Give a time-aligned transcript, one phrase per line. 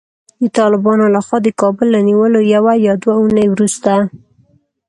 [0.41, 3.91] د طالبانو له خوا د کابل له نیولو یوه یا دوې اوونۍ وروسته